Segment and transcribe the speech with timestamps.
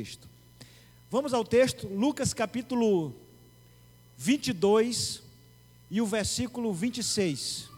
[0.00, 0.26] texto.
[1.10, 3.14] Vamos ao texto, Lucas capítulo
[4.16, 5.22] 22
[5.90, 7.68] e o versículo 26.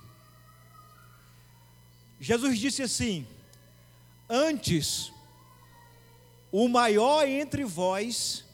[2.21, 3.27] Jesus disse assim:
[4.29, 5.13] Antes,
[6.53, 8.45] o maior entre vós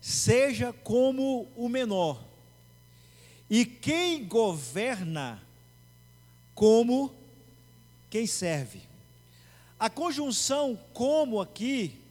[0.00, 2.22] seja como o menor,
[3.50, 5.42] e quem governa
[6.54, 7.12] como
[8.08, 8.80] quem serve.
[9.76, 12.01] A conjunção como aqui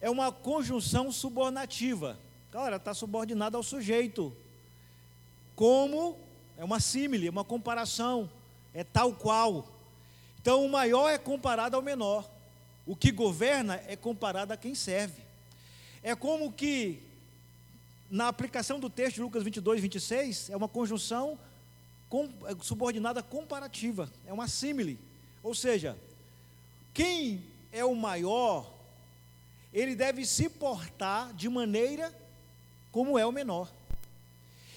[0.00, 2.18] é uma conjunção subornativa.
[2.52, 4.34] Galera, está subordinada ao sujeito.
[5.54, 6.16] Como
[6.56, 8.30] é uma símile, uma comparação,
[8.72, 9.66] é tal qual.
[10.40, 12.28] Então o maior é comparado ao menor.
[12.86, 15.20] O que governa é comparado a quem serve.
[16.02, 17.02] É como que,
[18.10, 21.38] na aplicação do texto de Lucas 22, 26, é uma conjunção
[22.08, 24.98] com, é subordinada comparativa, é uma símile.
[25.42, 25.98] Ou seja,
[26.94, 28.77] quem é o maior
[29.72, 32.12] ele deve se portar de maneira
[32.90, 33.70] como é o menor.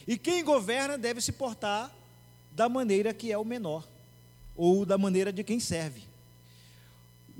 [0.08, 1.94] E quem governa deve se portar
[2.52, 3.88] da maneira que é o menor,
[4.56, 6.04] ou da maneira de quem serve.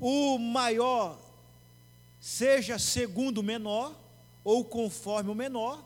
[0.00, 1.18] O maior
[2.20, 3.94] seja segundo o menor,
[4.44, 5.84] ou conforme o menor,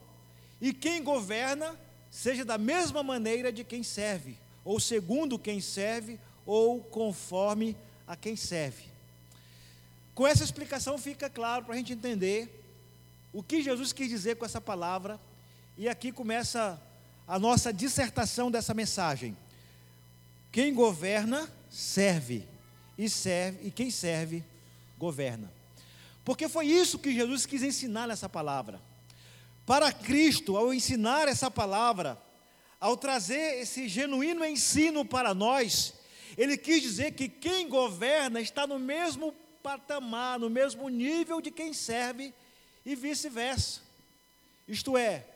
[0.60, 1.74] e quem governa
[2.10, 7.76] seja da mesma maneira de quem serve, ou segundo quem serve, ou conforme
[8.06, 8.95] a quem serve.
[10.16, 12.48] Com essa explicação fica claro para a gente entender
[13.34, 15.20] o que Jesus quis dizer com essa palavra,
[15.76, 16.80] e aqui começa
[17.28, 19.36] a nossa dissertação dessa mensagem.
[20.50, 22.48] Quem governa, serve,
[22.96, 24.42] e serve, e quem serve,
[24.96, 25.52] governa.
[26.24, 28.80] Porque foi isso que Jesus quis ensinar nessa palavra.
[29.66, 32.18] Para Cristo, ao ensinar essa palavra,
[32.80, 35.92] ao trazer esse genuíno ensino para nós,
[36.38, 39.34] ele quis dizer que quem governa está no mesmo
[39.66, 42.32] patamar, no mesmo nível de quem serve
[42.84, 43.80] e vice-versa.
[44.68, 45.26] Isto é,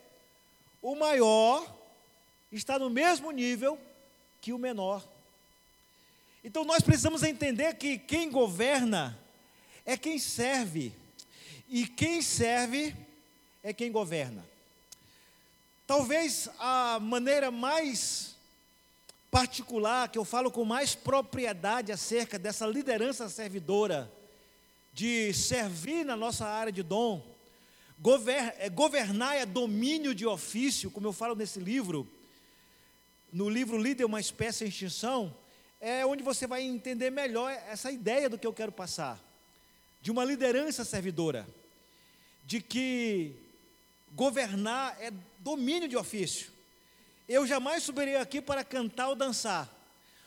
[0.81, 1.69] o maior
[2.53, 3.77] está no mesmo nível
[4.41, 5.05] que o menor.
[6.45, 9.19] Então nós precisamos entender que quem governa
[9.85, 10.93] é quem serve,
[11.69, 12.95] e quem serve
[13.65, 14.49] é quem governa.
[15.89, 18.37] Talvez a maneira mais
[19.29, 24.09] particular, que eu falo com mais propriedade acerca dessa liderança servidora,
[24.93, 27.25] de servir na nossa área de dom,
[28.59, 32.09] é, governar é domínio de ofício, como eu falo nesse livro,
[33.33, 35.35] no livro Líder, uma espécie de extinção,
[35.81, 39.23] é onde você vai entender melhor essa ideia do que eu quero passar,
[40.03, 41.47] de uma liderança servidora,
[42.45, 43.35] de que
[44.13, 46.51] governar é domínio de ofício.
[47.29, 49.73] Eu jamais subirei aqui para cantar ou dançar,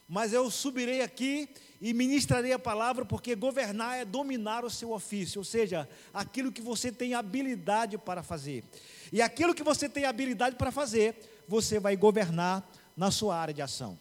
[0.07, 1.49] mas eu subirei aqui
[1.83, 6.61] e ministrarei a palavra, porque governar é dominar o seu ofício, ou seja, aquilo que
[6.61, 8.63] você tem habilidade para fazer.
[9.11, 13.61] E aquilo que você tem habilidade para fazer, você vai governar na sua área de
[13.61, 13.99] ação.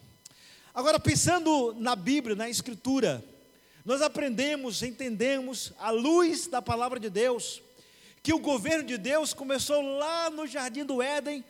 [0.73, 3.21] Agora, pensando na Bíblia, na Escritura,
[3.83, 7.61] nós aprendemos, entendemos, à luz da palavra de Deus,
[8.23, 11.43] que o governo de Deus começou lá no jardim do Éden,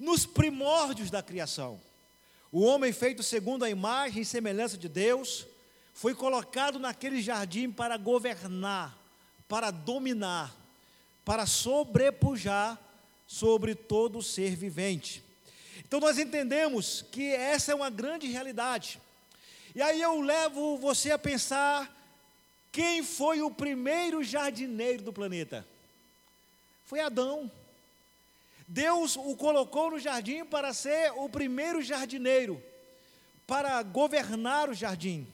[0.00, 1.80] nos primórdios da criação.
[2.50, 5.46] O homem feito segundo a imagem e semelhança de Deus,
[5.96, 8.94] foi colocado naquele jardim para governar,
[9.48, 10.54] para dominar,
[11.24, 12.78] para sobrepujar
[13.26, 15.24] sobre todo ser vivente.
[15.78, 19.00] Então nós entendemos que essa é uma grande realidade.
[19.74, 21.90] E aí eu levo você a pensar
[22.70, 25.66] quem foi o primeiro jardineiro do planeta?
[26.84, 27.50] Foi Adão.
[28.68, 32.62] Deus o colocou no jardim para ser o primeiro jardineiro,
[33.46, 35.26] para governar o jardim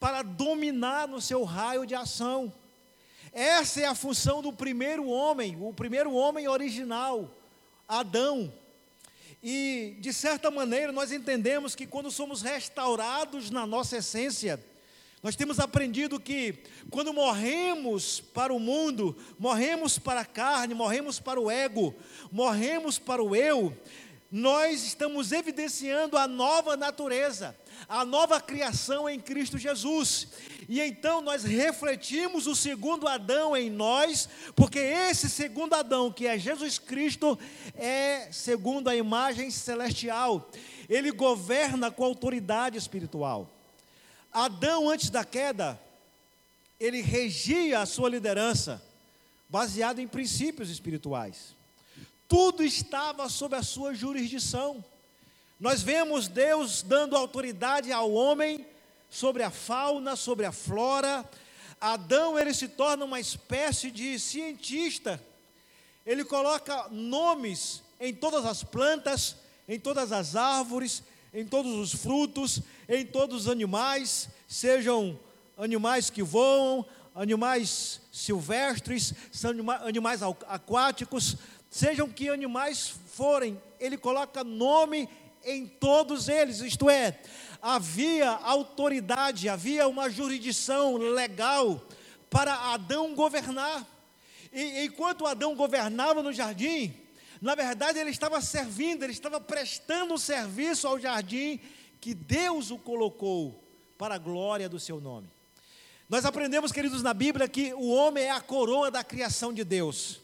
[0.00, 2.52] para dominar no seu raio de ação.
[3.32, 7.30] Essa é a função do primeiro homem, o primeiro homem original,
[7.86, 8.52] Adão.
[9.42, 14.58] E, de certa maneira, nós entendemos que quando somos restaurados na nossa essência,
[15.22, 21.38] nós temos aprendido que quando morremos para o mundo, morremos para a carne, morremos para
[21.38, 21.94] o ego,
[22.32, 23.76] morremos para o eu,
[24.30, 27.56] nós estamos evidenciando a nova natureza,
[27.88, 30.28] a nova criação em Cristo Jesus.
[30.68, 36.38] E então nós refletimos o segundo Adão em nós, porque esse segundo Adão, que é
[36.38, 37.38] Jesus Cristo,
[37.74, 40.48] é segundo a imagem celestial.
[40.88, 43.50] Ele governa com autoridade espiritual.
[44.32, 45.80] Adão, antes da queda,
[46.78, 48.82] ele regia a sua liderança,
[49.48, 51.54] baseado em princípios espirituais.
[52.28, 54.84] Tudo estava sob a sua jurisdição.
[55.60, 58.66] Nós vemos Deus dando autoridade ao homem
[59.10, 61.28] sobre a fauna, sobre a flora,
[61.78, 65.22] Adão ele se torna uma espécie de cientista.
[66.06, 69.36] Ele coloca nomes em todas as plantas,
[69.68, 71.02] em todas as árvores,
[71.32, 75.18] em todos os frutos, em todos os animais, sejam
[75.58, 79.12] animais que voam, animais silvestres,
[79.84, 81.36] animais aquáticos,
[81.70, 85.08] sejam que animais forem, ele coloca nome
[85.44, 87.18] em todos eles, isto é,
[87.62, 91.80] havia autoridade, havia uma jurisdição legal
[92.28, 93.86] para Adão governar.
[94.52, 96.94] E enquanto Adão governava no jardim,
[97.40, 101.60] na verdade ele estava servindo, ele estava prestando serviço ao jardim
[102.00, 103.62] que Deus o colocou
[103.96, 105.28] para a glória do seu nome.
[106.08, 110.20] Nós aprendemos, queridos, na Bíblia que o homem é a coroa da criação de Deus.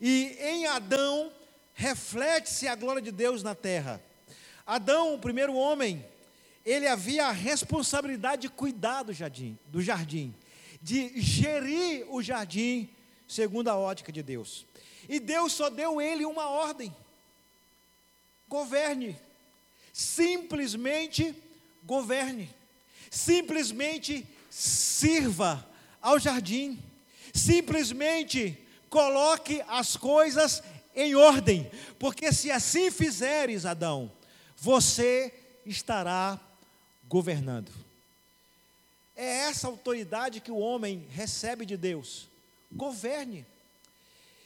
[0.00, 1.32] E em Adão
[1.74, 4.02] reflete-se a glória de Deus na terra.
[4.68, 6.04] Adão, o primeiro homem,
[6.62, 10.34] ele havia a responsabilidade de cuidar do jardim, do jardim,
[10.82, 12.86] de gerir o jardim
[13.26, 14.66] segundo a ótica de Deus.
[15.08, 16.94] E Deus só deu ele uma ordem:
[18.46, 19.16] governe.
[19.90, 21.34] Simplesmente
[21.82, 22.54] governe.
[23.10, 25.66] Simplesmente sirva
[25.98, 26.78] ao jardim.
[27.32, 28.58] Simplesmente
[28.90, 30.62] coloque as coisas
[30.94, 34.10] em ordem, porque se assim fizeres, Adão,
[34.60, 35.32] você
[35.64, 36.38] estará
[37.08, 37.70] governando.
[39.14, 42.28] É essa autoridade que o homem recebe de Deus.
[42.70, 43.46] Governe.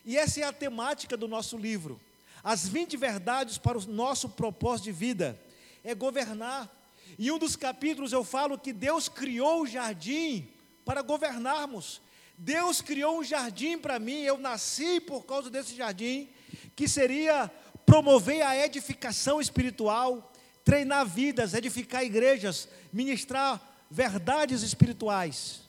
[0.05, 2.01] E essa é a temática do nosso livro.
[2.45, 5.39] As 20 verdades para o nosso propósito de vida
[5.83, 6.71] é governar.
[7.19, 10.49] Em um dos capítulos eu falo que Deus criou o jardim
[10.85, 12.01] para governarmos.
[12.37, 16.29] Deus criou um jardim para mim, eu nasci por causa desse jardim,
[16.75, 17.51] que seria
[17.87, 20.33] promover a edificação espiritual,
[20.65, 25.61] treinar vidas, edificar igrejas, ministrar verdades espirituais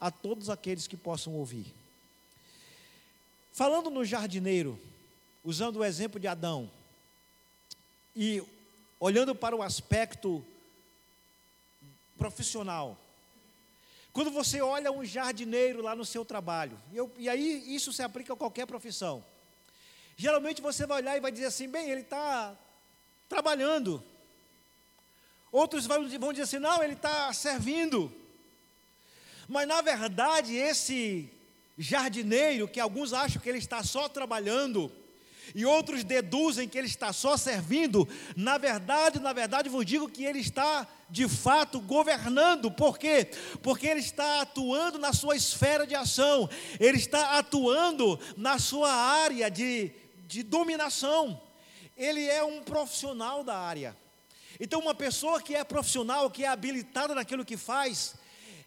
[0.00, 1.66] a todos aqueles que possam ouvir.
[3.52, 4.78] Falando no jardineiro,
[5.44, 6.70] usando o exemplo de Adão,
[8.14, 8.42] e
[9.00, 10.44] olhando para o aspecto
[12.16, 12.96] profissional,
[14.12, 18.02] quando você olha um jardineiro lá no seu trabalho, e, eu, e aí isso se
[18.02, 19.24] aplica a qualquer profissão,
[20.16, 22.56] geralmente você vai olhar e vai dizer assim: bem, ele está
[23.28, 24.02] trabalhando.
[25.50, 28.12] Outros vão, dizer assim: não, ele está servindo.
[29.48, 31.30] Mas na verdade, esse
[31.76, 34.90] jardineiro, que alguns acham que ele está só trabalhando,
[35.54, 40.24] e outros deduzem que ele está só servindo, na verdade, na verdade, vos digo que
[40.24, 43.28] ele está de fato governando, por quê?
[43.62, 46.48] Porque ele está atuando na sua esfera de ação,
[46.80, 49.92] ele está atuando na sua área de,
[50.26, 51.40] de dominação,
[51.96, 53.96] ele é um profissional da área.
[54.58, 58.14] Então, uma pessoa que é profissional, que é habilitada naquilo que faz,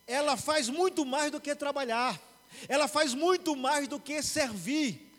[0.06, 2.20] ela faz muito mais do que trabalhar,
[2.68, 5.14] ela faz muito mais do que servir.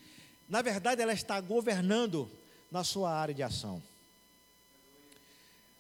[0.48, 2.30] Na verdade, ela está governando
[2.70, 3.82] na sua área de ação.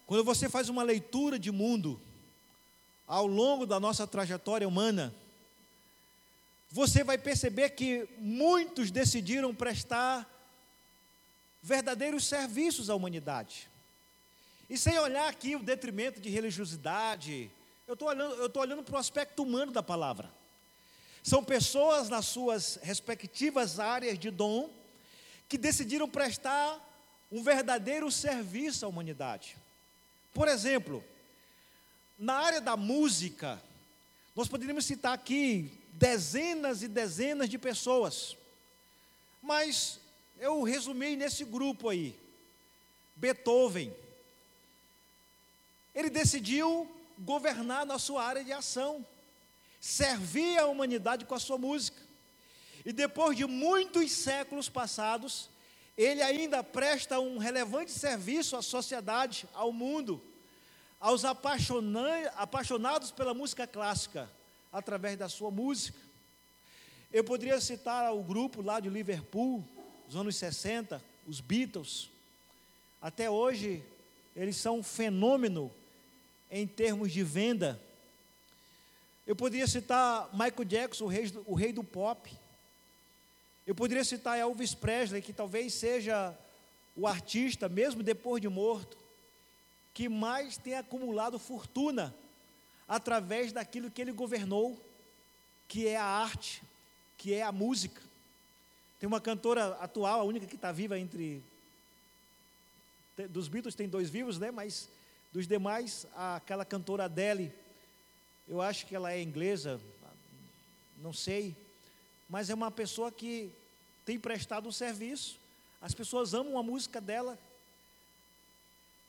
[0.06, 2.00] Quando você faz uma leitura de mundo
[3.06, 5.14] ao longo da nossa trajetória humana,
[6.70, 10.26] você vai perceber que muitos decidiram prestar
[11.68, 13.68] verdadeiros serviços à humanidade.
[14.70, 17.50] E sem olhar aqui o detrimento de religiosidade,
[17.86, 20.30] eu estou olhando, eu olhando para o aspecto humano da palavra.
[21.22, 24.70] São pessoas nas suas respectivas áreas de dom
[25.46, 26.80] que decidiram prestar
[27.30, 29.54] um verdadeiro serviço à humanidade.
[30.32, 31.04] Por exemplo,
[32.18, 33.62] na área da música,
[34.34, 38.38] nós poderíamos citar aqui dezenas e dezenas de pessoas,
[39.42, 40.00] mas
[40.38, 42.18] eu resumi nesse grupo aí.
[43.16, 43.94] Beethoven.
[45.94, 49.04] Ele decidiu governar na sua área de ação,
[49.80, 52.00] servir a humanidade com a sua música.
[52.84, 55.50] E depois de muitos séculos passados,
[55.96, 60.22] ele ainda presta um relevante serviço à sociedade, ao mundo,
[61.00, 64.30] aos apaixonados pela música clássica,
[64.72, 65.98] através da sua música.
[67.12, 69.66] Eu poderia citar o grupo lá de Liverpool,
[70.08, 72.08] dos anos 60, os Beatles.
[73.00, 73.84] Até hoje,
[74.34, 75.70] eles são um fenômeno
[76.50, 77.78] em termos de venda.
[79.26, 82.32] Eu poderia citar Michael Jackson, o rei, o rei do pop.
[83.66, 86.34] Eu poderia citar Elvis Presley, que talvez seja
[86.96, 88.96] o artista, mesmo depois de morto,
[89.92, 92.14] que mais tem acumulado fortuna
[92.88, 94.82] através daquilo que ele governou,
[95.68, 96.62] que é a arte,
[97.18, 98.07] que é a música.
[98.98, 101.42] Tem uma cantora atual, a única que está viva entre.
[103.30, 104.50] Dos Beatles tem dois vivos, né?
[104.50, 104.88] Mas
[105.32, 107.52] dos demais, aquela cantora Adele,
[108.48, 109.80] eu acho que ela é inglesa,
[110.98, 111.54] não sei,
[112.28, 113.50] mas é uma pessoa que
[114.04, 115.38] tem prestado um serviço,
[115.80, 117.38] as pessoas amam a música dela.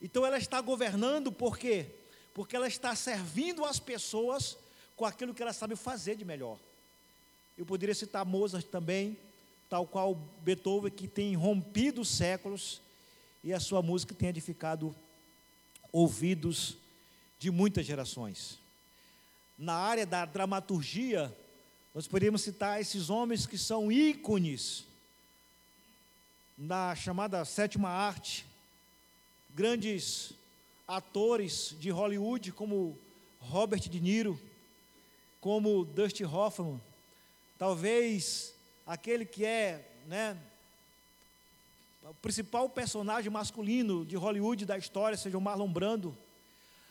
[0.00, 1.86] Então ela está governando por quê?
[2.34, 4.56] Porque ela está servindo as pessoas
[4.96, 6.58] com aquilo que ela sabe fazer de melhor.
[7.56, 9.18] Eu poderia citar Mozart também,
[9.70, 12.82] tal qual Beethoven, que tem rompido séculos
[13.42, 14.94] e a sua música tem edificado
[15.92, 16.76] ouvidos
[17.38, 18.58] de muitas gerações.
[19.56, 21.32] Na área da dramaturgia,
[21.94, 24.84] nós poderíamos citar esses homens que são ícones
[26.58, 28.44] na chamada sétima arte,
[29.54, 30.32] grandes
[30.86, 32.98] atores de Hollywood como
[33.38, 34.38] Robert De Niro,
[35.40, 36.80] como Dusty Hoffman,
[37.56, 38.52] talvez
[38.90, 40.36] aquele que é, né,
[42.02, 46.16] o principal personagem masculino de Hollywood da história seja o Marlon Brando,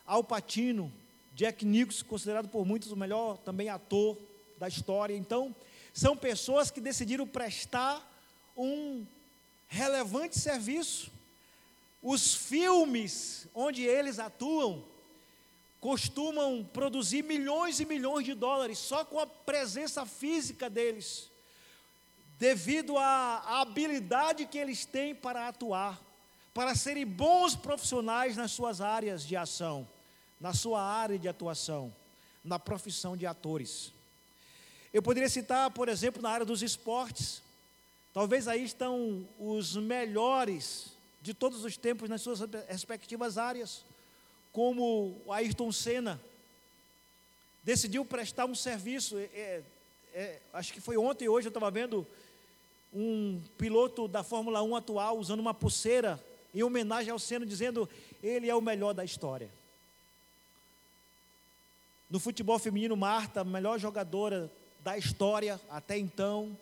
[0.08, 0.90] Al Pacino,
[1.36, 4.18] Jack Nicholson, considerado por muitos o melhor também ator
[4.58, 5.14] da história.
[5.14, 5.54] Então,
[5.94, 8.02] são pessoas que decidiram prestar
[8.56, 9.06] um
[9.68, 11.12] relevante serviço.
[12.02, 14.82] Os filmes onde eles atuam
[15.82, 21.30] costumam produzir milhões e milhões de dólares só com a presença física deles,
[22.40, 26.02] devido à habilidade que eles têm para atuar,
[26.54, 29.86] para serem bons profissionais nas suas áreas de ação,
[30.40, 31.94] na sua área de atuação,
[32.42, 33.92] na profissão de atores.
[34.94, 37.44] Eu poderia citar, por exemplo, na área dos esportes.
[38.14, 43.84] Talvez aí estão os melhores de todos os tempos nas suas respectivas áreas,
[44.54, 46.20] como Ayrton Senna.
[47.62, 49.64] Decidiu prestar um serviço, é, é,
[50.14, 52.08] é acho que foi ontem hoje eu estava vendo
[52.94, 57.88] um piloto da Fórmula 1 atual usando uma pulseira em homenagem ao Senna, dizendo
[58.22, 59.50] ele é o melhor da história.
[62.10, 64.52] No futebol feminino, Marta, melhor jogadora
[64.84, 66.58] da história até então.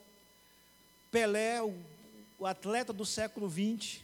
[1.10, 4.02] Pelé, o, atleta do século XX,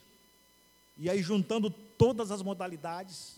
[0.97, 3.35] e aí juntando todas as modalidades.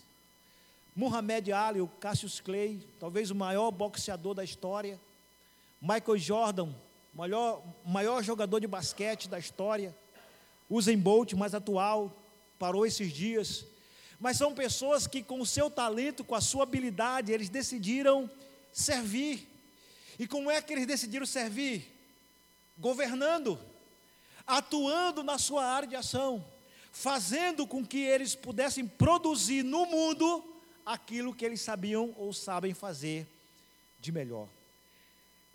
[0.94, 4.98] Muhammad Ali, o Cassius Clay, talvez o maior boxeador da história.
[5.82, 6.72] Michael Jordan,
[7.16, 9.96] maior, maior jogador de basquete da história.
[10.68, 12.14] Usain Bolt, mais atual,
[12.58, 13.64] parou esses dias.
[14.20, 18.30] Mas são pessoas que, com o seu talento, com a sua habilidade, eles decidiram
[18.70, 19.48] servir.
[20.18, 21.90] E como é que eles decidiram servir?
[22.76, 23.58] Governando,
[24.46, 26.44] atuando na sua área de ação,
[26.92, 30.44] fazendo com que eles pudessem produzir no mundo
[30.84, 33.26] aquilo que eles sabiam ou sabem fazer
[33.98, 34.48] de melhor.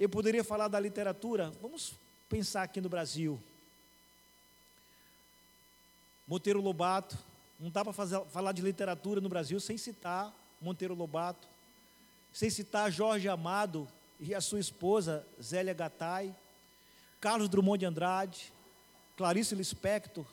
[0.02, 1.94] Eu poderia falar da literatura, vamos
[2.28, 3.40] pensar aqui no Brasil.
[6.28, 7.16] Monteiro Lobato,
[7.60, 11.48] não dá para falar de literatura no Brasil sem citar Monteiro Lobato,
[12.34, 13.88] sem citar Jorge Amado,
[14.20, 16.36] e a sua esposa, Zélia Gattai,
[17.20, 18.52] Carlos Drummond de Andrade,
[19.16, 20.26] Clarice Lispector.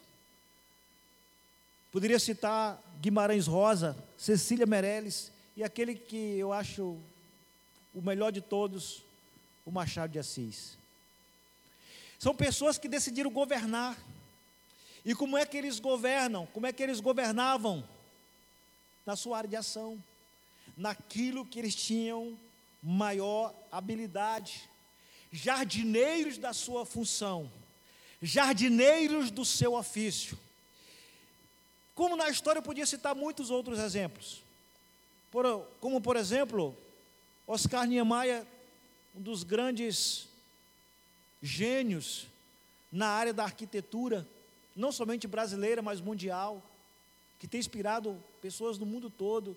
[1.93, 6.97] Poderia citar Guimarães Rosa, Cecília Meirelles e aquele que eu acho
[7.95, 9.07] o melhor de todos,
[9.69, 10.79] o Machado de Assis.
[12.19, 13.99] São pessoas que decidiram governar.
[15.05, 16.47] E como é que eles governam?
[16.47, 17.87] Como é que eles governavam?
[19.05, 20.03] Na sua área de ação,
[20.75, 22.39] naquilo que eles tinham
[22.83, 24.67] maior habilidade.
[25.31, 27.53] Jardineiros da sua função,
[28.23, 30.39] jardineiros do seu ofício.
[31.95, 34.43] Como na história eu podia citar muitos outros exemplos.
[35.31, 35.45] Por,
[35.79, 36.75] como, por exemplo,
[37.47, 38.47] Oscar Niemeyer,
[39.15, 40.29] um dos grandes
[41.43, 42.27] gênios
[42.91, 44.27] na área da arquitetura,
[44.75, 46.63] não somente brasileira, mas mundial,
[47.39, 49.57] que tem inspirado pessoas no mundo todo.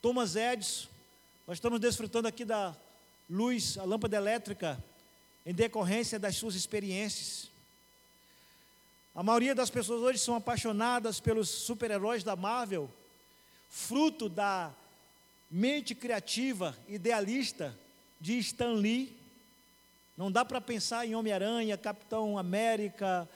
[0.00, 0.88] Thomas Edison,
[1.46, 2.76] nós estamos desfrutando aqui da
[3.28, 4.82] luz, a lâmpada elétrica,
[5.44, 7.50] em decorrência das suas experiências.
[9.14, 12.90] A maioria das pessoas hoje são apaixonadas pelos super-heróis da Marvel,
[13.68, 14.72] fruto da
[15.50, 17.76] mente criativa, idealista
[18.20, 19.16] de Stan Lee.
[20.16, 23.28] Não dá para pensar em Homem-Aranha, Capitão América,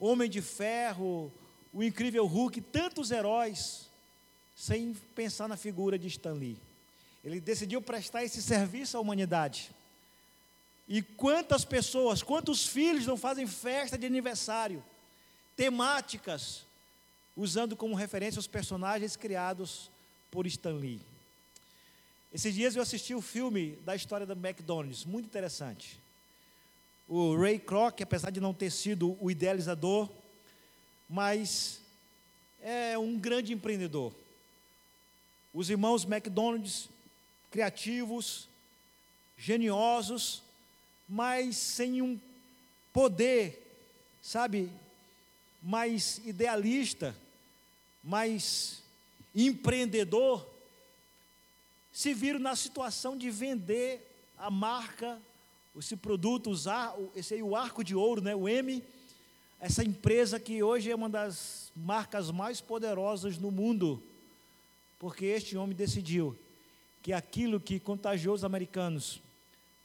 [0.00, 1.30] Homem de Ferro,
[1.72, 3.88] o incrível Hulk, tantos heróis,
[4.56, 6.56] sem pensar na figura de Stan Lee.
[7.22, 9.70] Ele decidiu prestar esse serviço à humanidade.
[10.86, 14.84] E quantas pessoas, quantos filhos não fazem festa de aniversário,
[15.56, 16.64] temáticas,
[17.36, 19.90] usando como referência os personagens criados
[20.30, 21.00] por Stan Lee.
[22.34, 26.00] Esses dias eu assisti o filme da história da McDonald's, muito interessante.
[27.06, 30.10] O Ray Kroc, apesar de não ter sido o idealizador,
[31.08, 31.80] mas
[32.60, 34.12] é um grande empreendedor.
[35.52, 36.88] Os irmãos McDonald's
[37.52, 38.48] criativos,
[39.38, 40.42] geniosos,
[41.08, 42.18] mas sem um
[42.92, 43.64] poder,
[44.20, 44.68] sabe,
[45.62, 47.14] mais idealista,
[48.02, 48.82] mais
[49.32, 50.53] empreendedor,
[51.94, 54.04] se viram na situação de vender
[54.36, 55.16] a marca,
[55.78, 58.82] esse produto, usar esse aí, o arco de ouro, né, o M,
[59.60, 64.02] essa empresa que hoje é uma das marcas mais poderosas no mundo,
[64.98, 66.36] porque este homem decidiu
[67.00, 69.20] que aquilo que contagiou os americanos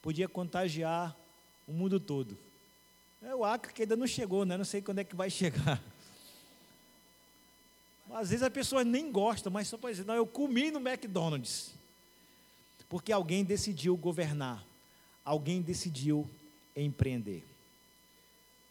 [0.02, 1.16] podia contagiar
[1.64, 2.36] o mundo todo.
[3.22, 4.56] É o Acre que ainda não chegou, né?
[4.56, 5.80] Não sei quando é que vai chegar.
[8.10, 11.78] Às vezes a pessoa nem gosta, mas só para dizer, não, eu comi no McDonald's.
[12.90, 14.62] Porque alguém decidiu governar,
[15.24, 16.28] alguém decidiu
[16.76, 17.42] empreender.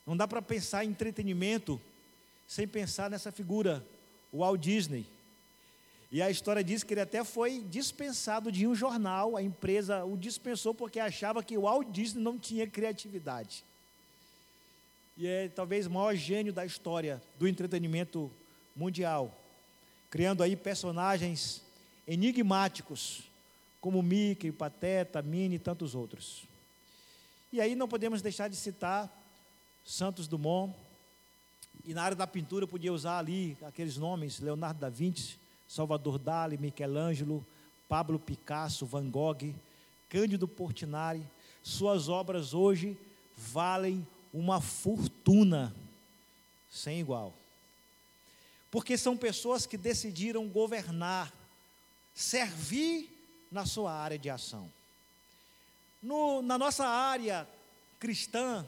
[0.05, 1.81] Não dá para pensar em entretenimento
[2.45, 3.85] sem pensar nessa figura,
[4.31, 5.05] o Walt Disney.
[6.11, 10.17] E a história diz que ele até foi dispensado de um jornal, a empresa o
[10.17, 13.63] dispensou porque achava que o Walt Disney não tinha criatividade.
[15.15, 18.31] E é talvez o maior gênio da história do entretenimento
[18.75, 19.33] mundial,
[20.09, 21.61] criando aí personagens
[22.07, 23.28] enigmáticos,
[23.79, 26.43] como Mickey, Pateta, Minnie e tantos outros.
[27.51, 29.09] E aí não podemos deixar de citar
[29.83, 30.73] Santos Dumont,
[31.85, 36.19] e na área da pintura eu podia usar ali aqueles nomes, Leonardo da Vinci, Salvador
[36.19, 37.45] Dali, Michelangelo,
[37.87, 39.55] Pablo Picasso, Van Gogh,
[40.09, 41.25] Cândido Portinari,
[41.63, 42.97] suas obras hoje
[43.35, 45.73] valem uma fortuna
[46.69, 47.33] sem igual.
[48.69, 51.33] Porque são pessoas que decidiram governar,
[52.13, 53.09] servir
[53.51, 54.71] na sua área de ação.
[56.01, 57.47] No, na nossa área
[57.99, 58.65] cristã,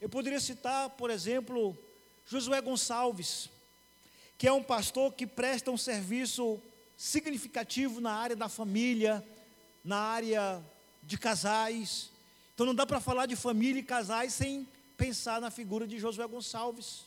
[0.00, 1.76] eu poderia citar, por exemplo,
[2.26, 3.48] Josué Gonçalves,
[4.36, 6.60] que é um pastor que presta um serviço
[6.96, 9.24] significativo na área da família,
[9.84, 10.62] na área
[11.02, 12.10] de casais.
[12.54, 16.26] Então não dá para falar de família e casais sem pensar na figura de Josué
[16.26, 17.04] Gonçalves.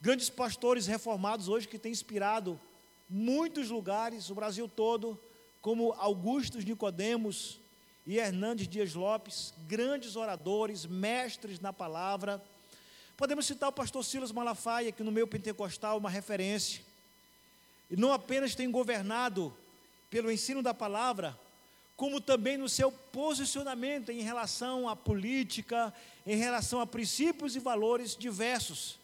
[0.00, 2.60] Grandes pastores reformados hoje que têm inspirado
[3.08, 5.18] muitos lugares, o Brasil todo,
[5.68, 7.60] como Augustus Nicodemos
[8.06, 12.42] e Hernandes Dias Lopes, grandes oradores, mestres na palavra.
[13.18, 16.82] Podemos citar o pastor Silas Malafaia, que no meio pentecostal é uma referência.
[17.90, 19.54] E não apenas tem governado
[20.08, 21.38] pelo ensino da palavra,
[21.98, 25.92] como também no seu posicionamento em relação à política,
[26.26, 28.98] em relação a princípios e valores diversos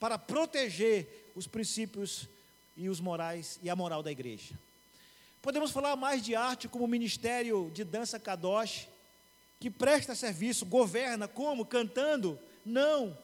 [0.00, 2.26] para proteger os princípios
[2.74, 4.54] e os morais e a moral da igreja.
[5.46, 8.88] Podemos falar mais de arte como Ministério de Dança Kadosh,
[9.60, 11.64] que presta serviço, governa como?
[11.64, 12.36] Cantando?
[12.64, 13.16] Não.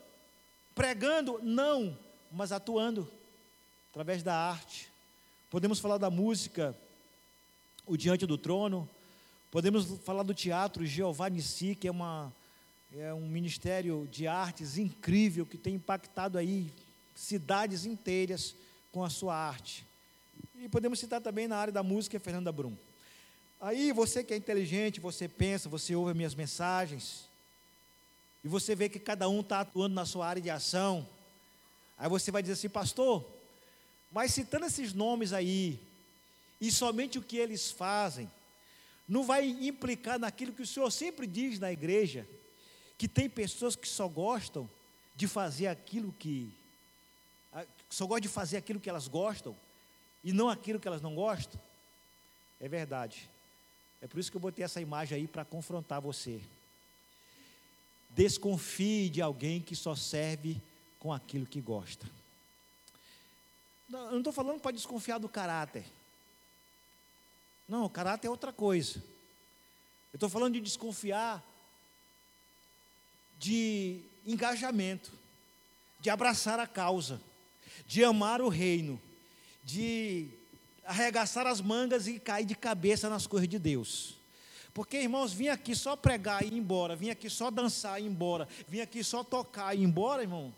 [0.73, 1.41] Pregando?
[1.43, 1.99] Não.
[2.31, 3.11] Mas atuando
[3.91, 4.89] através da arte.
[5.51, 6.79] Podemos falar da música,
[7.85, 8.89] o Diante do Trono.
[9.51, 12.33] Podemos falar do teatro Jeová Nissi, que é uma
[12.95, 16.73] é um ministério de artes incrível que tem impactado aí
[17.17, 18.55] cidades inteiras
[18.93, 19.85] com a sua arte.
[20.63, 22.77] E podemos citar também na área da música Fernanda Brum.
[23.61, 27.25] Aí você que é inteligente, você pensa, você ouve minhas mensagens,
[28.45, 31.09] e você vê que cada um está atuando na sua área de ação.
[31.99, 33.29] Aí você vai dizer assim, pastor,
[34.13, 35.81] mas citando esses nomes aí,
[36.61, 38.31] e somente o que eles fazem,
[39.09, 42.25] não vai implicar naquilo que o Senhor sempre diz na igreja,
[42.97, 44.71] que tem pessoas que só gostam
[45.17, 46.55] de fazer aquilo que
[47.91, 49.57] só gostam de fazer aquilo que elas gostam
[50.23, 51.61] e não aquilo que elas não gostam?
[52.61, 53.29] É verdade.
[54.01, 56.41] É por isso que eu botei essa imagem aí para confrontar você.
[58.11, 60.61] Desconfie de alguém que só serve
[60.99, 62.07] com aquilo que gosta.
[63.89, 65.85] Não, eu não estou falando para desconfiar do caráter.
[67.69, 68.99] Não, o caráter é outra coisa.
[70.13, 71.43] Eu estou falando de desconfiar
[73.39, 75.11] de engajamento,
[75.99, 77.21] de abraçar a causa,
[77.87, 79.01] de amar o reino,
[79.63, 80.29] de
[80.85, 84.17] arregaçar as mangas e cair de cabeça nas coisas de Deus.
[84.75, 88.09] Porque, irmãos, vim aqui só pregar e ir embora, vim aqui só dançar e ir
[88.09, 90.55] embora, vim aqui só tocar e ir embora, irmão.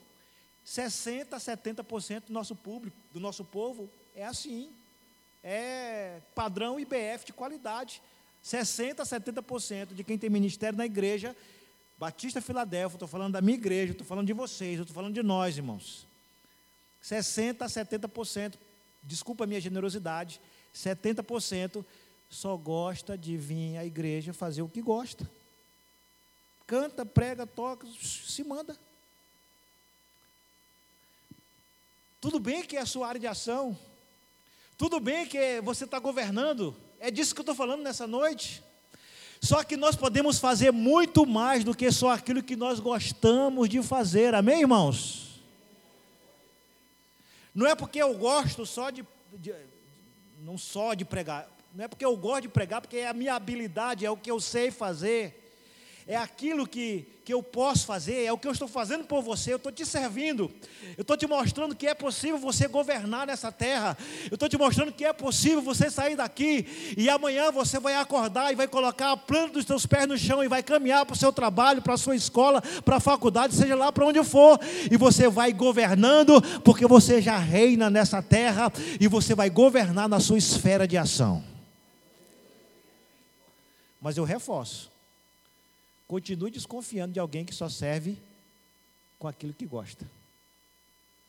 [0.65, 4.71] 60, 70% do nosso público, do nosso povo, é assim.
[5.43, 8.01] É padrão IBF de qualidade.
[8.43, 11.37] 60, 70% de quem tem ministério na igreja
[11.99, 15.57] Batista Filadélfia, estou falando da minha igreja, estou falando de vocês, estou falando de nós,
[15.57, 16.07] irmãos.
[17.03, 18.55] 60% a 70%,
[19.05, 20.41] desculpa a minha generosidade,
[20.75, 21.85] 70%
[22.29, 25.31] só gosta de vir à igreja fazer o que gosta.
[26.67, 28.77] Canta, prega, toca, se manda.
[32.21, 33.79] Tudo bem que é a sua área de ação,
[34.79, 38.63] tudo bem que você está governando, É disso que eu estou falando nessa noite.
[39.41, 43.83] Só que nós podemos fazer muito mais do que só aquilo que nós gostamos de
[43.83, 45.24] fazer, amém, irmãos?
[47.55, 49.55] Não é porque eu gosto só de, de
[50.41, 53.35] não só de pregar, não é porque eu gosto de pregar, porque é a minha
[53.35, 55.44] habilidade, é o que eu sei fazer
[56.07, 59.53] é aquilo que, que eu posso fazer, é o que eu estou fazendo por você,
[59.53, 60.51] eu estou te servindo,
[60.99, 63.97] eu estou te mostrando que é possível você governar nessa terra,
[64.31, 68.53] eu estou te mostrando que é possível você sair daqui e amanhã você vai acordar
[68.53, 71.19] e vai colocar a planta dos seus pés no chão e vai caminhar para o
[71.19, 74.97] seu trabalho, para a sua escola, para a faculdade, seja lá para onde for, e
[74.99, 80.37] você vai governando, porque você já reina nessa terra e você vai governar na sua
[80.37, 81.43] esfera de ação.
[84.03, 84.93] Mas eu reforço
[86.07, 88.19] continue desconfiando de alguém que só serve
[89.19, 90.09] com aquilo que gosta.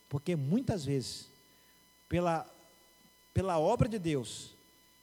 [0.09, 1.27] Porque muitas vezes,
[2.07, 2.45] pela,
[3.33, 4.51] pela obra de Deus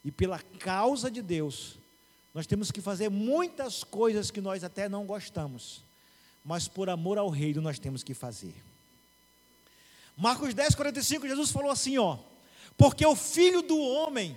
[0.04, 1.76] e pela causa de Deus,
[2.34, 5.82] nós temos que fazer muitas coisas que nós até não gostamos,
[6.44, 8.54] mas por amor ao reino nós temos que fazer.
[10.16, 12.18] Marcos 10, 45, Jesus falou assim: ó,
[12.76, 14.36] porque o filho do homem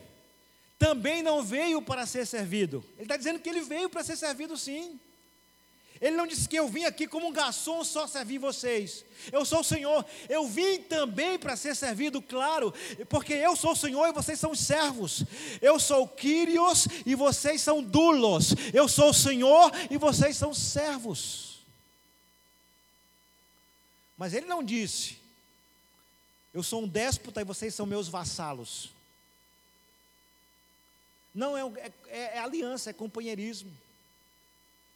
[0.78, 2.84] também não veio para ser servido.
[2.96, 5.00] Ele está dizendo que ele veio para ser servido sim.
[6.02, 9.06] Ele não disse que eu vim aqui como um garçom só servir vocês.
[9.32, 10.06] Eu sou o Senhor.
[10.28, 12.74] Eu vim também para ser servido, claro,
[13.08, 15.24] porque eu sou o Senhor e vocês são os servos.
[15.62, 18.54] Eu sou Quírios e vocês são dulos.
[18.74, 21.66] Eu sou o Senhor e vocês são servos.
[24.18, 25.18] Mas ele não disse:
[26.54, 28.94] Eu sou um déspota e vocês são meus vassalos.
[31.34, 33.85] Não, é, é, é aliança, é companheirismo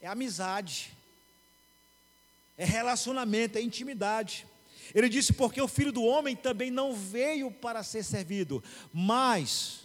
[0.02, 0.94] é amizade,
[2.58, 4.46] é relacionamento, é intimidade.
[4.94, 9.82] Ele disse: Porque o filho do homem também não veio para ser servido, mas,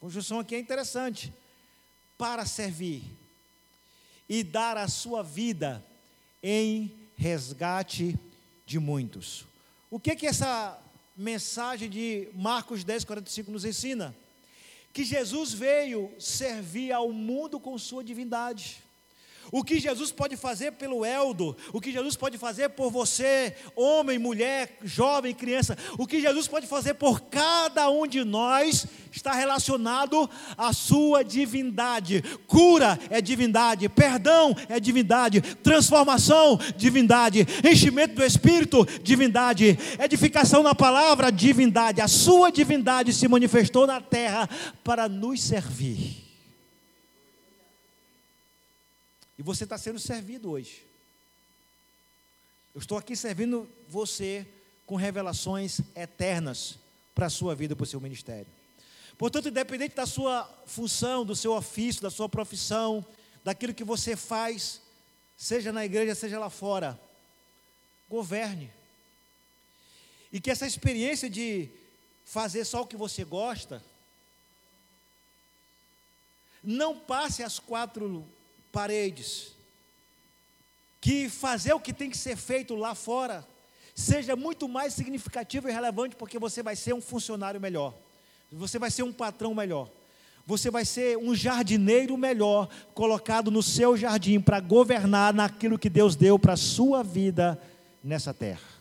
[0.00, 1.32] conjunção aqui é interessante,
[2.18, 3.02] para servir
[4.28, 5.84] e dar a sua vida
[6.42, 8.18] em resgate
[8.64, 9.46] de muitos.
[9.90, 10.78] O que que essa
[11.16, 14.14] mensagem de Marcos 10, 45 nos ensina?
[14.92, 18.82] Que Jesus veio servir ao mundo com sua divindade.
[19.52, 24.18] O que Jesus pode fazer pelo Eldo, o que Jesus pode fazer por você, homem,
[24.18, 30.28] mulher, jovem, criança, o que Jesus pode fazer por cada um de nós está relacionado
[30.56, 32.24] à sua divindade.
[32.46, 41.30] Cura é divindade, perdão é divindade, transformação, divindade, enchimento do Espírito, divindade, edificação na palavra,
[41.30, 42.00] divindade.
[42.00, 44.48] A sua divindade se manifestou na terra
[44.82, 46.31] para nos servir.
[49.42, 50.84] E você está sendo servido hoje.
[52.72, 54.46] Eu estou aqui servindo você
[54.86, 56.78] com revelações eternas
[57.12, 58.46] para a sua vida, para o seu ministério.
[59.18, 63.04] Portanto, independente da sua função, do seu ofício, da sua profissão,
[63.42, 64.80] daquilo que você faz,
[65.36, 66.96] seja na igreja, seja lá fora,
[68.08, 68.70] governe.
[70.32, 71.68] E que essa experiência de
[72.24, 73.82] fazer só o que você gosta,
[76.62, 78.24] não passe as quatro
[78.72, 79.52] paredes.
[81.00, 83.46] Que fazer o que tem que ser feito lá fora
[83.94, 87.94] seja muito mais significativo e relevante, porque você vai ser um funcionário melhor,
[88.50, 89.90] você vai ser um patrão melhor,
[90.46, 96.16] você vai ser um jardineiro melhor, colocado no seu jardim para governar naquilo que Deus
[96.16, 97.60] deu para a sua vida
[98.02, 98.72] nessa terra.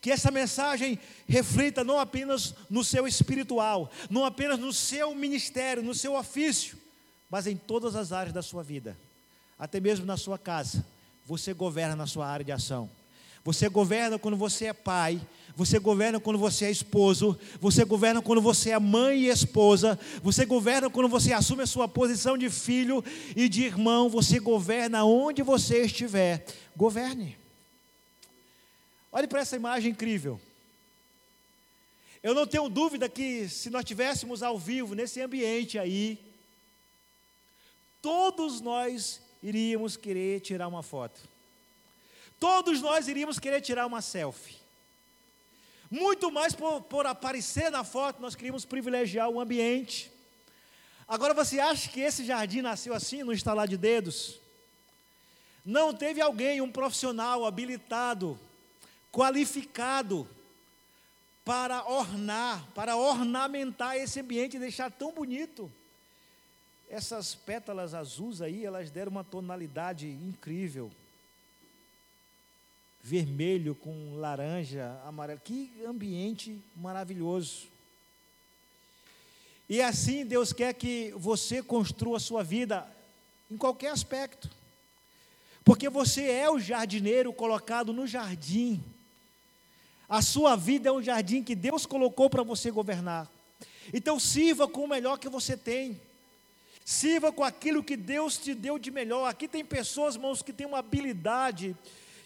[0.00, 5.94] Que essa mensagem reflita não apenas no seu espiritual, não apenas no seu ministério, no
[5.94, 6.78] seu ofício,
[7.32, 8.94] mas em todas as áreas da sua vida,
[9.58, 10.84] até mesmo na sua casa,
[11.24, 12.90] você governa na sua área de ação.
[13.42, 15.18] Você governa quando você é pai,
[15.56, 20.44] você governa quando você é esposo, você governa quando você é mãe e esposa, você
[20.44, 23.02] governa quando você assume a sua posição de filho
[23.34, 26.44] e de irmão, você governa onde você estiver.
[26.76, 27.38] Governe.
[29.10, 30.38] Olhe para essa imagem incrível.
[32.22, 36.18] Eu não tenho dúvida que se nós tivéssemos ao vivo nesse ambiente aí,
[38.02, 41.20] todos nós iríamos querer tirar uma foto.
[42.38, 44.56] Todos nós iríamos querer tirar uma selfie.
[45.88, 50.10] Muito mais por, por aparecer na foto, nós queríamos privilegiar o ambiente.
[51.06, 54.40] Agora você acha que esse jardim nasceu assim, no estalar de dedos?
[55.64, 58.38] Não teve alguém, um profissional habilitado,
[59.12, 60.28] qualificado,
[61.44, 65.70] para ornar, para ornamentar esse ambiente e deixar tão bonito.
[66.92, 70.90] Essas pétalas azuis aí, elas deram uma tonalidade incrível.
[73.02, 75.40] Vermelho com laranja, amarelo.
[75.42, 77.66] Que ambiente maravilhoso.
[79.66, 82.86] E assim Deus quer que você construa a sua vida
[83.50, 84.50] em qualquer aspecto.
[85.64, 88.84] Porque você é o jardineiro colocado no jardim.
[90.06, 93.32] A sua vida é um jardim que Deus colocou para você governar.
[93.94, 95.98] Então sirva com o melhor que você tem.
[96.84, 99.28] Sirva com aquilo que Deus te deu de melhor.
[99.28, 101.76] Aqui tem pessoas, irmãos, que têm uma habilidade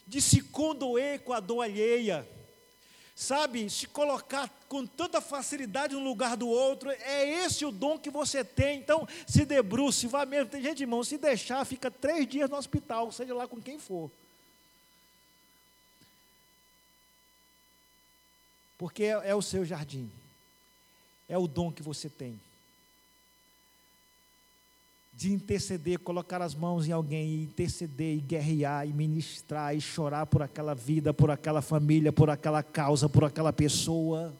[0.07, 2.27] de se condoer com a dor alheia.
[3.15, 8.11] Sabe, se colocar com tanta facilidade no lugar do outro, é esse o dom que
[8.11, 8.79] você tem.
[8.79, 10.51] Então, se debruce, vá mesmo.
[10.51, 14.11] Tem gente, irmão, se deixar, fica três dias no hospital, seja lá com quem for.
[18.79, 20.11] Porque é, é o seu jardim,
[21.29, 22.39] é o dom que você tem
[25.17, 30.27] de interceder, colocar as mãos em alguém e interceder e guerrear e ministrar e chorar
[30.27, 34.39] por aquela vida, por aquela família, por aquela causa, por aquela pessoa.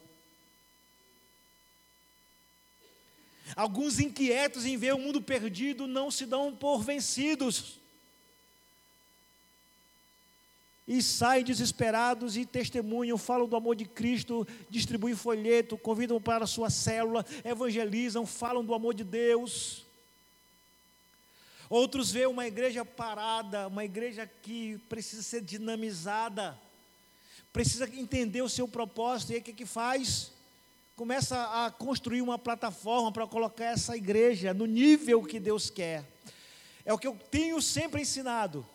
[3.55, 7.79] Alguns inquietos em ver o mundo perdido não se dão por vencidos.
[10.87, 16.47] E saem desesperados e testemunham, falam do amor de Cristo, distribuem folheto, convidam para a
[16.47, 19.86] sua célula, evangelizam, falam do amor de Deus.
[21.69, 26.57] Outros veem uma igreja parada, uma igreja que precisa ser dinamizada,
[27.51, 30.31] precisa entender o seu propósito, e aí o que, que faz?
[30.95, 36.05] Começa a construir uma plataforma para colocar essa igreja no nível que Deus quer.
[36.85, 38.65] É o que eu tenho sempre ensinado.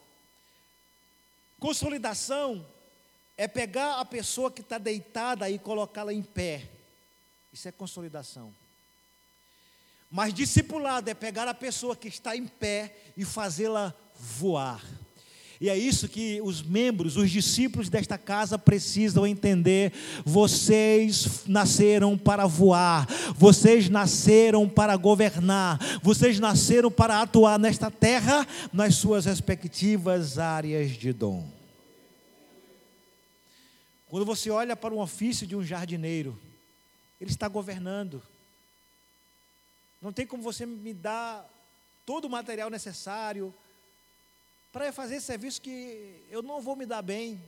[1.59, 2.65] Consolidação
[3.37, 6.69] é pegar a pessoa que está deitada e colocá-la em pé.
[7.53, 8.55] Isso é consolidação.
[10.13, 14.85] Mas discipulado é pegar a pessoa que está em pé e fazê-la voar.
[15.59, 19.91] E é isso que os membros, os discípulos desta casa precisam entender.
[20.23, 28.97] Vocês nasceram para voar, vocês nasceram para governar, vocês nasceram para atuar nesta terra nas
[28.97, 31.49] suas respectivas áreas de dom.
[34.09, 36.39] Quando você olha para o ofício de um jardineiro,
[37.19, 38.21] ele está governando.
[40.03, 41.49] Não tem como você me dar
[42.05, 43.55] todo o material necessário
[44.73, 47.41] para fazer esse serviço que eu não vou me dar bem.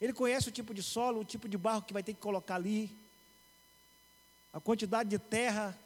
[0.00, 2.56] Ele conhece o tipo de solo, o tipo de barro que vai ter que colocar
[2.56, 2.90] ali,
[4.52, 5.78] a quantidade de terra,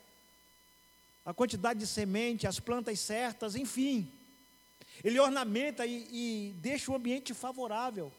[1.25, 4.11] a quantidade de semente, as plantas certas, enfim.
[5.05, 8.11] Ele ornamenta e, e deixa o ambiente favorável.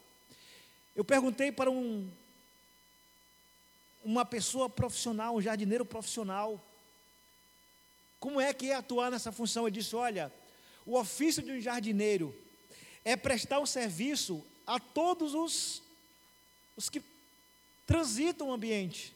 [0.96, 2.08] Eu perguntei para um
[4.04, 6.64] uma pessoa profissional, um jardineiro profissional.
[8.20, 9.68] Como é que é atuar nessa função?
[9.68, 10.32] Ele disse: olha,
[10.86, 12.36] o ofício de um jardineiro
[13.04, 15.82] é prestar um serviço a todos os,
[16.76, 17.02] os que
[17.86, 19.16] transitam o ambiente.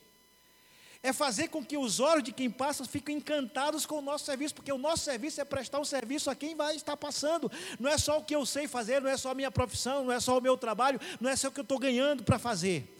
[1.02, 4.54] É fazer com que os olhos de quem passa fiquem encantados com o nosso serviço,
[4.56, 7.50] porque o nosso serviço é prestar um serviço a quem vai estar passando.
[7.78, 10.12] Não é só o que eu sei fazer, não é só a minha profissão, não
[10.12, 12.95] é só o meu trabalho, não é só o que eu estou ganhando para fazer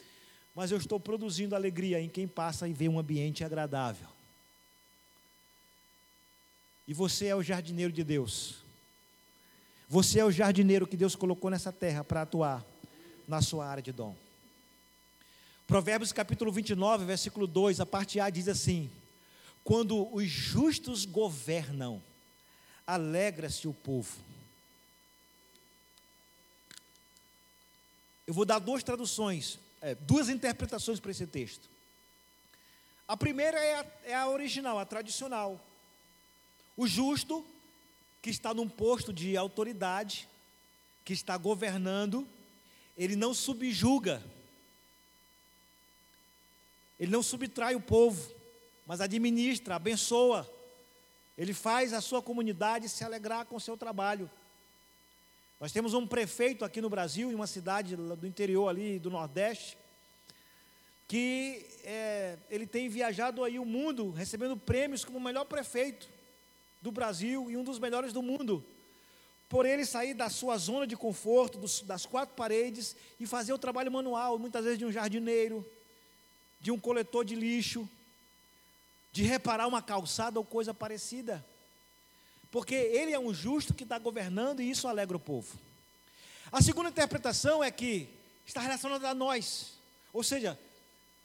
[0.56, 4.08] mas eu estou produzindo alegria em quem passa e vê um ambiente agradável.
[6.88, 8.64] E você é o jardineiro de Deus.
[9.86, 12.64] Você é o jardineiro que Deus colocou nessa terra para atuar
[13.28, 14.16] na sua área de dom.
[15.66, 18.90] Provérbios capítulo 29, versículo 2, a parte A diz assim:
[19.62, 22.02] Quando os justos governam,
[22.86, 24.16] alegra-se o povo.
[28.26, 31.70] Eu vou dar duas traduções é, duas interpretações para esse texto.
[33.06, 35.64] A primeira é a, é a original, a tradicional.
[36.76, 37.46] O justo,
[38.20, 40.28] que está num posto de autoridade,
[41.04, 42.26] que está governando,
[42.98, 44.20] ele não subjuga,
[46.98, 48.34] ele não subtrai o povo,
[48.88, 50.52] mas administra, abençoa,
[51.38, 54.28] ele faz a sua comunidade se alegrar com o seu trabalho.
[55.58, 59.78] Nós temos um prefeito aqui no Brasil, em uma cidade do interior ali do Nordeste,
[61.08, 66.08] que é, ele tem viajado aí o mundo, recebendo prêmios como o melhor prefeito
[66.82, 68.62] do Brasil e um dos melhores do mundo.
[69.48, 73.58] Por ele sair da sua zona de conforto, dos, das quatro paredes, e fazer o
[73.58, 75.64] trabalho manual, muitas vezes de um jardineiro,
[76.60, 77.88] de um coletor de lixo,
[79.10, 81.42] de reparar uma calçada ou coisa parecida.
[82.56, 85.58] Porque ele é um justo que está governando e isso alegra o povo.
[86.50, 88.08] A segunda interpretação é que
[88.46, 89.74] está relacionada a nós.
[90.10, 90.58] Ou seja,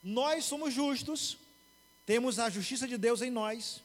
[0.04, 1.38] nós somos justos,
[2.06, 3.82] temos a justiça de Deus em nós.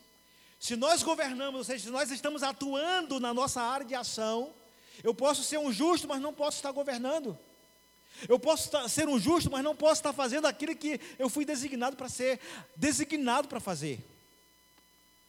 [0.58, 4.52] Se nós governamos, ou seja, se nós estamos atuando na nossa área de ação,
[5.04, 7.38] eu posso ser um justo, mas não posso estar governando.
[8.28, 11.96] Eu posso ser um justo, mas não posso estar fazendo aquilo que eu fui designado
[11.96, 12.40] para ser,
[12.74, 14.04] designado para fazer.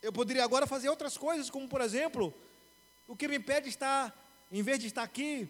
[0.01, 2.33] Eu poderia agora fazer outras coisas, como por exemplo,
[3.07, 4.15] o que me impede de estar,
[4.51, 5.49] em vez de estar aqui,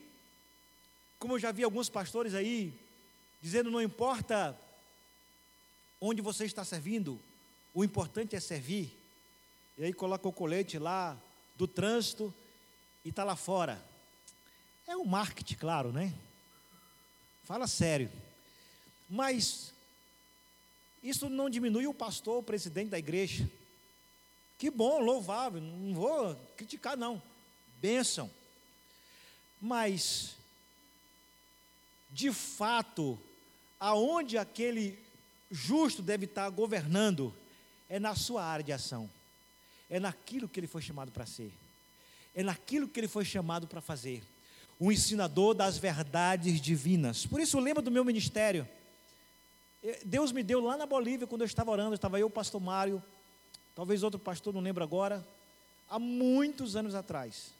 [1.20, 2.74] como eu já vi alguns pastores aí,
[3.42, 4.58] dizendo: não importa
[6.00, 7.20] onde você está servindo,
[7.74, 8.96] o importante é servir.
[9.78, 11.18] E aí coloca o colete lá
[11.56, 12.34] do trânsito
[13.04, 13.84] e está lá fora.
[14.88, 16.14] É o marketing, claro, né?
[17.44, 18.12] Fala sério.
[19.10, 19.74] Mas
[21.04, 23.50] isso não diminui o pastor, o presidente da igreja.
[24.58, 27.22] Que bom, louvável, não vou criticar, não.
[27.80, 28.30] Bênção.
[29.62, 30.36] Mas,
[32.12, 33.20] de fato,
[33.80, 34.98] aonde aquele
[35.50, 37.34] justo deve estar governando
[37.90, 39.10] é na sua área de ação,
[39.90, 41.54] é naquilo que ele foi chamado para ser,
[42.36, 44.24] é naquilo que ele foi chamado para fazer.
[44.80, 47.26] O ensinador das verdades divinas.
[47.26, 48.68] Por isso, lembra do meu ministério.
[50.06, 53.02] Deus me deu lá na Bolívia, quando eu estava orando, estava eu, o pastor Mário,
[53.78, 55.24] talvez outro pastor, não lembro agora,
[55.88, 57.54] há muitos anos atrás.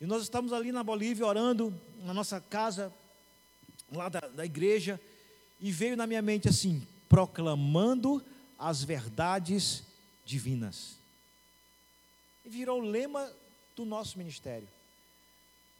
[0.00, 2.92] E nós estávamos ali na Bolívia orando, na nossa casa,
[3.90, 5.00] lá da, da igreja,
[5.58, 8.24] e veio na minha mente assim: proclamando
[8.56, 9.82] as verdades
[10.24, 10.94] divinas.
[12.44, 13.28] E virou o lema
[13.74, 14.68] do nosso ministério.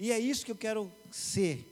[0.00, 1.64] E é isso que eu quero ser.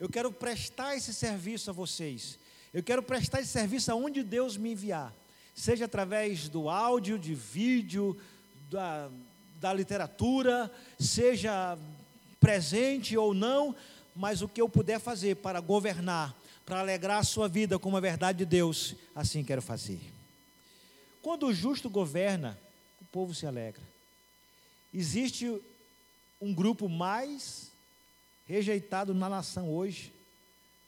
[0.00, 2.38] Eu quero prestar esse serviço a vocês.
[2.72, 5.12] Eu quero prestar esse serviço aonde Deus me enviar
[5.56, 8.16] seja através do áudio, de vídeo,
[8.70, 9.08] da,
[9.58, 11.78] da literatura, seja
[12.38, 13.74] presente ou não,
[14.14, 18.00] mas o que eu puder fazer para governar, para alegrar a sua vida com a
[18.00, 20.00] verdade de Deus, assim quero fazer.
[21.22, 22.56] Quando o justo governa,
[23.00, 23.82] o povo se alegra.
[24.92, 25.60] Existe
[26.40, 27.72] um grupo mais
[28.46, 30.12] rejeitado na nação hoje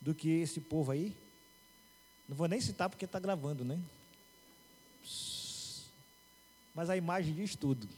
[0.01, 1.17] do que esse povo aí?
[2.29, 3.79] Não vou nem citar porque está gravando, né?
[6.75, 7.89] Mas a imagem diz tudo.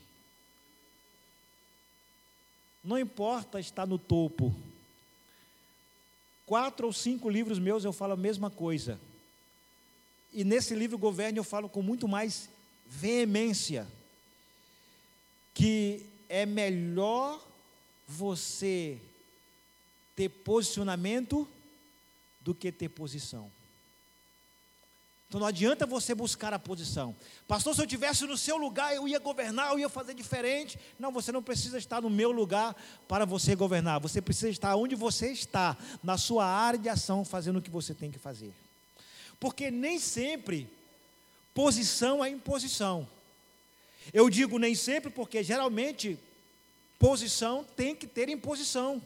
[2.83, 4.55] Não importa estar no topo.
[6.47, 8.99] Quatro ou cinco livros meus eu falo a mesma coisa.
[10.33, 12.49] E nesse livro Governo eu falo com muito mais
[12.87, 13.87] veemência.
[15.53, 17.45] Que é melhor
[18.07, 18.99] você
[20.17, 21.47] ter posicionamento
[22.41, 23.51] do que ter posição.
[25.31, 27.15] Então não adianta você buscar a posição.
[27.47, 30.77] Pastor, se eu tivesse no seu lugar, eu ia governar, eu ia fazer diferente.
[30.99, 32.75] Não, você não precisa estar no meu lugar
[33.07, 34.01] para você governar.
[34.01, 37.95] Você precisa estar onde você está, na sua área de ação, fazendo o que você
[37.95, 38.53] tem que fazer.
[39.39, 40.69] Porque nem sempre
[41.55, 43.07] posição é imposição.
[44.13, 46.19] Eu digo nem sempre porque geralmente
[46.99, 49.01] posição tem que ter imposição.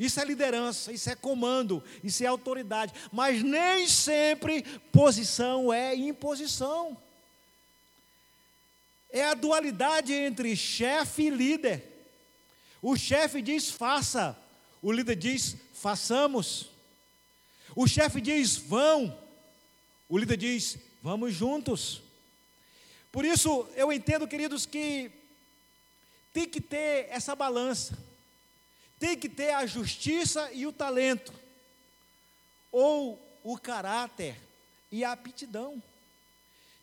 [0.00, 2.90] Isso é liderança, isso é comando, isso é autoridade.
[3.12, 6.96] Mas nem sempre posição é imposição.
[9.10, 11.84] É a dualidade entre chefe e líder.
[12.80, 14.34] O chefe diz faça,
[14.80, 16.70] o líder diz façamos.
[17.76, 19.14] O chefe diz vão,
[20.08, 22.00] o líder diz vamos juntos.
[23.12, 25.10] Por isso eu entendo, queridos, que
[26.32, 28.09] tem que ter essa balança
[29.00, 31.32] tem que ter a justiça e o talento,
[32.70, 34.36] ou o caráter
[34.92, 35.82] e a aptidão.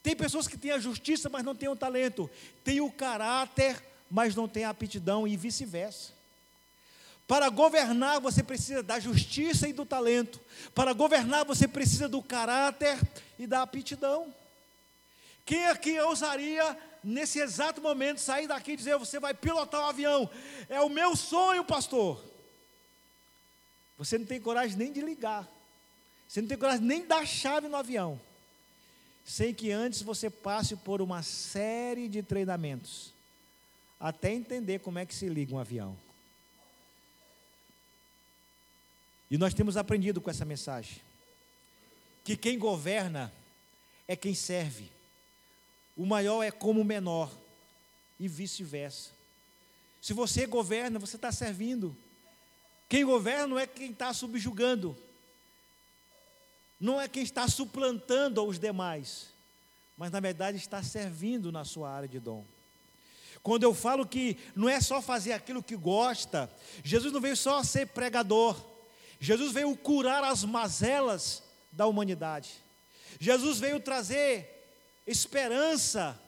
[0.01, 2.29] Tem pessoas que têm a justiça, mas não têm o talento,
[2.63, 6.11] tem o caráter, mas não tem a aptidão, e vice-versa.
[7.27, 10.39] Para governar, você precisa da justiça e do talento.
[10.73, 12.97] Para governar, você precisa do caráter
[13.37, 14.33] e da aptidão.
[15.45, 19.87] Quem aqui ousaria nesse exato momento, sair daqui e dizer: Você vai pilotar o um
[19.87, 20.29] avião.
[20.69, 22.23] É o meu sonho, pastor.
[23.97, 25.47] Você não tem coragem nem de ligar.
[26.27, 28.19] Você não tem coragem nem de dar chave no avião.
[29.25, 33.13] Sem que antes você passe por uma série de treinamentos.
[33.99, 35.97] Até entender como é que se liga um avião.
[39.29, 41.01] E nós temos aprendido com essa mensagem.
[42.23, 43.33] Que quem governa
[44.07, 44.96] é quem serve
[45.97, 47.31] o maior é como o menor,
[48.19, 49.11] e vice-versa.
[50.01, 51.95] Se você governa, você está servindo.
[52.87, 54.97] Quem governa não é quem está subjugando,
[56.79, 59.33] não é quem está suplantando aos demais,
[59.97, 62.45] mas na verdade está servindo na sua área de dom.
[63.43, 66.49] Quando eu falo que não é só fazer aquilo que gosta,
[66.83, 68.55] Jesus não veio só ser pregador,
[69.19, 72.63] Jesus veio curar as mazelas da humanidade.
[73.19, 74.56] Jesus veio trazer
[75.07, 76.19] esperança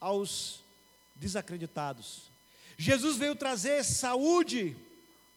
[0.00, 0.64] aos
[1.14, 2.30] desacreditados.
[2.76, 4.76] Jesus veio trazer saúde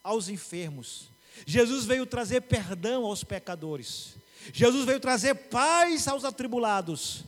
[0.04, 1.10] aos enfermos.
[1.46, 4.16] Jesus veio trazer perdão aos pecadores.
[4.54, 7.24] Jesus veio trazer paz aos atribulados.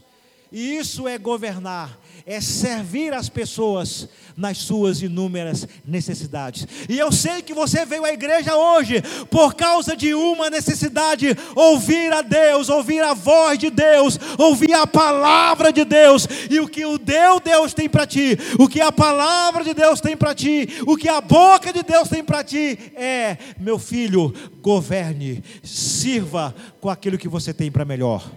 [0.51, 6.67] E isso é governar, é servir as pessoas nas suas inúmeras necessidades.
[6.87, 12.11] E eu sei que você veio à igreja hoje por causa de uma necessidade: ouvir
[12.11, 16.27] a Deus, ouvir a voz de Deus, ouvir a palavra de Deus.
[16.49, 20.01] E o que o Deus Deus tem para ti, o que a palavra de Deus
[20.01, 24.33] tem para ti, o que a boca de Deus tem para ti é: meu filho,
[24.61, 28.27] governe, sirva com aquilo que você tem para melhor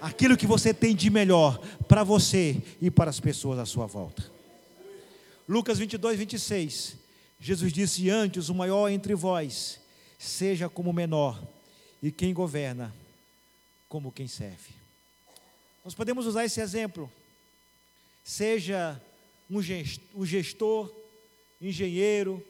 [0.00, 4.30] aquilo que você tem de melhor para você e para as pessoas à sua volta.
[5.48, 6.96] Lucas 22, 26.
[7.38, 9.80] Jesus disse: Antes o maior entre vós
[10.18, 11.40] seja como o menor,
[12.02, 12.94] e quem governa
[13.88, 14.74] como quem serve.
[15.84, 17.10] Nós podemos usar esse exemplo.
[18.24, 19.00] Seja
[19.48, 20.92] um gestor,
[21.60, 22.44] engenheiro,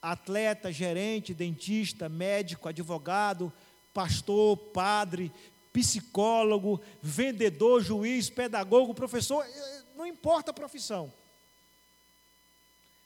[0.00, 3.52] atleta, gerente, dentista, médico, advogado,
[3.92, 5.30] pastor, padre,
[5.76, 11.12] psicólogo, vendedor, juiz, pedagogo, professor, eh, eh, não importa a profissão.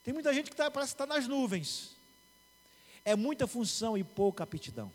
[0.04, 1.96] Tem muita gente que tá, parece estar tá nas nuvens.
[3.04, 4.92] É muita função e pouca aptidão.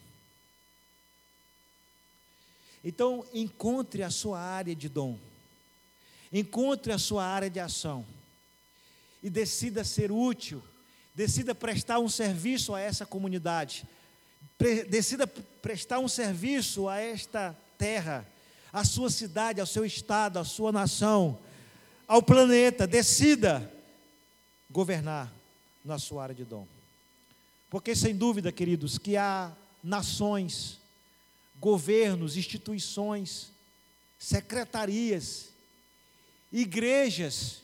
[2.81, 5.19] Então, encontre a sua área de dom.
[6.31, 8.05] Encontre a sua área de ação.
[9.21, 10.63] E decida ser útil.
[11.13, 13.85] Decida prestar um serviço a essa comunidade.
[14.57, 18.27] Pre decida prestar um serviço a esta terra,
[18.71, 21.39] à sua cidade, ao seu estado, à sua nação,
[22.07, 22.85] ao planeta.
[22.85, 23.71] Decida
[24.69, 25.31] governar
[25.83, 26.67] na sua área de dom.
[27.69, 29.51] Porque, sem dúvida, queridos, que há
[29.83, 30.79] nações,
[31.59, 33.51] governos, instituições,
[34.17, 35.49] secretarias,
[36.51, 37.61] igrejas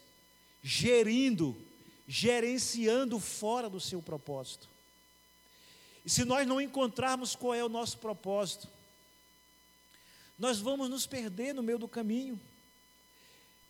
[0.63, 1.55] gerindo,
[2.07, 4.69] gerenciando fora do seu propósito.
[6.05, 8.67] E se nós não encontrarmos qual é o nosso propósito,
[10.41, 12.41] nós vamos nos perder no meio do caminho.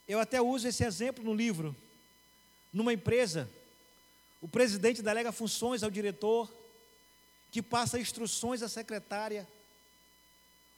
[0.07, 1.75] Eu até uso esse exemplo no livro.
[2.71, 3.49] Numa empresa,
[4.41, 6.49] o presidente delega funções ao diretor,
[7.51, 9.45] que passa instruções à secretária.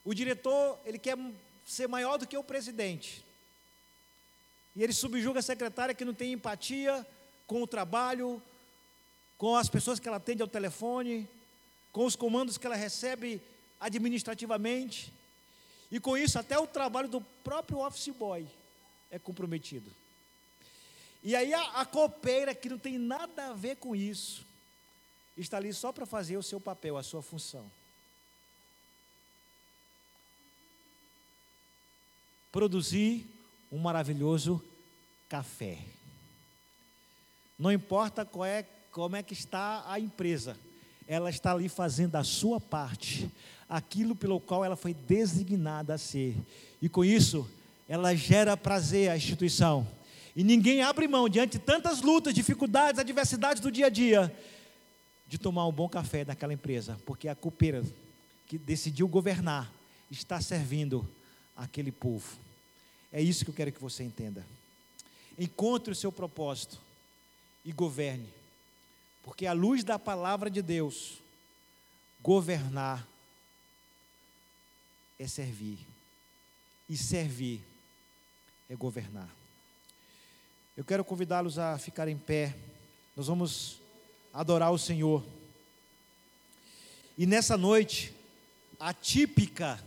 [0.03, 1.15] O diretor, ele quer
[1.63, 3.23] ser maior do que o presidente.
[4.75, 7.05] E ele subjuga a secretária que não tem empatia
[7.45, 8.41] com o trabalho,
[9.37, 11.29] com as pessoas que ela atende ao telefone,
[11.91, 13.39] com os comandos que ela recebe
[13.79, 15.13] administrativamente.
[15.93, 18.47] E com isso, até o trabalho do próprio office boy
[19.11, 19.91] é comprometido.
[21.21, 24.43] E aí a, a copeira, que não tem nada a ver com isso,
[25.37, 27.71] está ali só para fazer o seu papel, a sua função.
[32.51, 33.27] Produzir
[33.71, 34.65] um maravilhoso
[35.29, 35.77] café.
[37.55, 40.57] Não importa qual é, como é que está a empresa,
[41.07, 43.29] ela está ali fazendo a sua parte
[43.69, 46.35] aquilo pelo qual ela foi designada a ser.
[46.81, 47.49] E com isso,
[47.87, 49.87] ela gera prazer à instituição.
[50.35, 54.35] E ninguém abre mão, diante de tantas lutas, dificuldades, adversidades do dia a dia,
[55.27, 57.83] de tomar um bom café naquela empresa, porque a copeira
[58.47, 59.71] que decidiu governar
[60.09, 61.07] está servindo
[61.55, 62.37] aquele povo.
[63.11, 64.45] É isso que eu quero que você entenda.
[65.37, 66.79] Encontre o seu propósito
[67.63, 68.27] e governe,
[69.23, 71.21] porque à luz da palavra de Deus,
[72.21, 73.07] governar
[75.17, 75.79] é servir.
[76.89, 77.63] E servir
[78.69, 79.29] é governar.
[80.75, 82.55] Eu quero convidá-los a ficar em pé.
[83.15, 83.79] Nós vamos
[84.33, 85.23] adorar o Senhor.
[87.17, 88.13] E nessa noite,
[88.79, 89.81] atípica,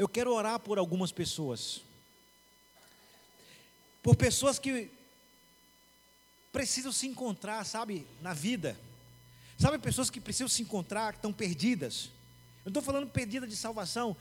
[0.00, 1.82] eu quero orar por algumas pessoas.
[4.02, 4.90] Por pessoas que
[6.50, 8.80] precisam se encontrar, sabe, na vida.
[9.58, 12.06] Sabe, pessoas que precisam se encontrar, que estão perdidas.
[12.64, 14.16] Eu não estou falando perdida de salvação.